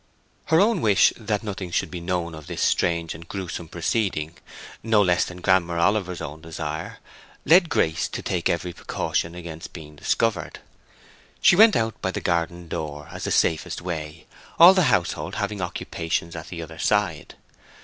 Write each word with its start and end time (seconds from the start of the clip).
Her 0.45 0.59
own 0.59 0.81
wish 0.81 1.13
that 1.15 1.43
nothing 1.43 1.69
should 1.69 1.91
be 1.91 2.01
known 2.01 2.33
of 2.33 2.47
this 2.47 2.63
strange 2.63 3.13
and 3.13 3.27
grewsome 3.29 3.67
proceeding, 3.67 4.33
no 4.81 4.99
less 4.99 5.25
than 5.25 5.41
Grammer 5.41 5.77
Oliver's 5.77 6.21
own 6.21 6.41
desire, 6.41 6.97
led 7.45 7.69
Grace 7.69 8.07
to 8.07 8.23
take 8.23 8.49
every 8.49 8.73
precaution 8.73 9.35
against 9.35 9.73
being 9.73 9.95
discovered. 9.95 10.57
She 11.39 11.55
went 11.55 11.75
out 11.75 12.01
by 12.01 12.09
the 12.09 12.19
garden 12.19 12.67
door 12.67 13.09
as 13.11 13.25
the 13.25 13.31
safest 13.31 13.79
way, 13.79 14.25
all 14.57 14.73
the 14.73 14.85
household 14.89 15.35
having 15.35 15.61
occupations 15.61 16.35
at 16.35 16.47
the 16.47 16.63
other 16.63 16.79
side. 16.79 17.35